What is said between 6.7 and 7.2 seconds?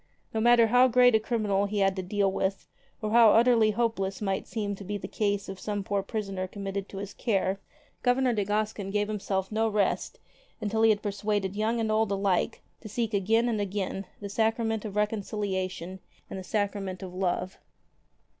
to his